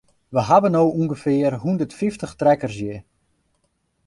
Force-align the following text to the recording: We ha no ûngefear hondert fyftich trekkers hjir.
We 0.33 0.41
ha 0.49 0.57
no 0.73 0.81
ûngefear 1.01 1.53
hondert 1.63 1.97
fyftich 1.99 2.33
trekkers 2.39 2.77
hjir. 2.79 2.99